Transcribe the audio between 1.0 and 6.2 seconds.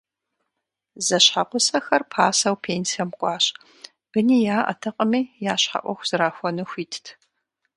Зэщхьэгъусэхэр пасэу пенсэм кӏуащ, быни яӏэтэкъыми, я щхьэ ӏуэху